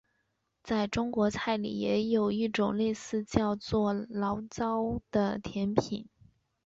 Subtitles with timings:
[0.63, 6.09] 在中国菜里也有一种类似的叫做醪糟的甜品。